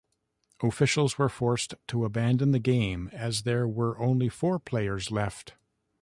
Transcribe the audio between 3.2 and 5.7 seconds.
there were only four players left.